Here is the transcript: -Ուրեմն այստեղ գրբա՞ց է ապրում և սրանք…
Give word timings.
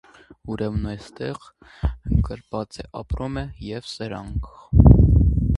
-Ուրեմն 0.53 0.87
այստեղ 0.93 1.43
գրբա՞ց 2.29 2.81
է 2.85 2.89
ապրում 3.03 3.39
և 3.69 3.89
սրանք… 3.93 4.53